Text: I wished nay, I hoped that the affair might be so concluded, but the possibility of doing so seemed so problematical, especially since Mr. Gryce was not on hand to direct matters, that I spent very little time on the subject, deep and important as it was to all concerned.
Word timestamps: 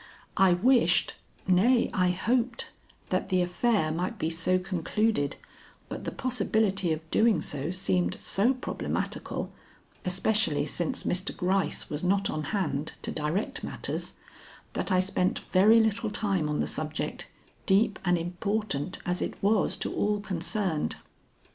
I 0.35 0.53
wished 0.53 1.13
nay, 1.47 1.91
I 1.93 2.09
hoped 2.09 2.69
that 3.09 3.29
the 3.29 3.43
affair 3.43 3.91
might 3.91 4.17
be 4.17 4.31
so 4.31 4.57
concluded, 4.57 5.35
but 5.89 6.05
the 6.05 6.11
possibility 6.11 6.91
of 6.91 7.07
doing 7.11 7.39
so 7.43 7.69
seemed 7.69 8.19
so 8.19 8.55
problematical, 8.55 9.53
especially 10.03 10.65
since 10.65 11.03
Mr. 11.03 11.37
Gryce 11.37 11.91
was 11.91 12.03
not 12.03 12.31
on 12.31 12.45
hand 12.45 12.93
to 13.03 13.11
direct 13.11 13.63
matters, 13.63 14.13
that 14.73 14.91
I 14.91 15.01
spent 15.01 15.41
very 15.51 15.79
little 15.79 16.09
time 16.09 16.49
on 16.49 16.61
the 16.61 16.65
subject, 16.65 17.27
deep 17.67 17.99
and 18.03 18.17
important 18.17 18.97
as 19.05 19.21
it 19.21 19.35
was 19.43 19.77
to 19.77 19.93
all 19.93 20.19
concerned. 20.19 20.95